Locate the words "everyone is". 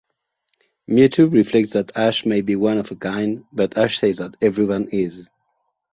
4.41-5.29